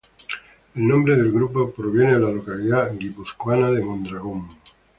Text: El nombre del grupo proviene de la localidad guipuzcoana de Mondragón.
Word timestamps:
El 0.73 0.87
nombre 0.87 1.15
del 1.15 1.31
grupo 1.31 1.69
proviene 1.71 2.13
de 2.15 2.19
la 2.21 2.31
localidad 2.31 2.91
guipuzcoana 2.97 3.69
de 3.69 3.83
Mondragón. 3.83 4.47